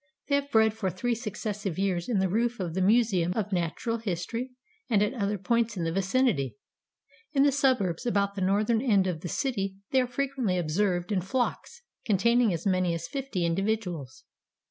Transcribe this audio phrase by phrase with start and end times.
[0.29, 3.99] They have bred for three successive years in the roof of the Museum of Natural
[3.99, 4.49] History
[4.89, 6.57] and at other points in the vicinity.
[7.33, 11.21] In the suburbs about the northern end of the city they are frequently observed in
[11.21, 14.23] flocks containing as many as fifty individuals."